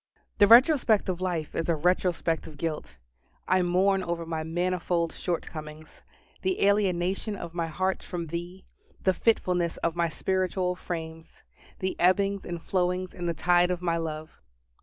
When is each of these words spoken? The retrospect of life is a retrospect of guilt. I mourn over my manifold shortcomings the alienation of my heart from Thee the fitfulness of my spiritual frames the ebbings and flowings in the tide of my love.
The 0.39 0.47
retrospect 0.47 1.09
of 1.09 1.21
life 1.21 1.53
is 1.53 1.69
a 1.69 1.75
retrospect 1.75 2.47
of 2.47 2.57
guilt. 2.57 2.97
I 3.47 3.61
mourn 3.61 4.01
over 4.01 4.25
my 4.25 4.41
manifold 4.41 5.13
shortcomings 5.13 6.01
the 6.41 6.65
alienation 6.65 7.35
of 7.35 7.53
my 7.53 7.67
heart 7.67 8.01
from 8.01 8.25
Thee 8.25 8.65
the 9.03 9.13
fitfulness 9.13 9.77
of 9.85 9.95
my 9.95 10.09
spiritual 10.09 10.75
frames 10.75 11.43
the 11.77 11.95
ebbings 11.99 12.45
and 12.45 12.59
flowings 12.59 13.13
in 13.13 13.27
the 13.27 13.35
tide 13.35 13.69
of 13.69 13.83
my 13.83 13.97
love. 13.97 14.41